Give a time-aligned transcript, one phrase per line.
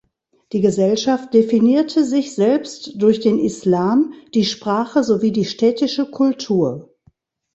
[0.51, 6.95] Die Gesellschaft definierte sich selbst durch den Islam, die Sprache sowie die städtische Kultur.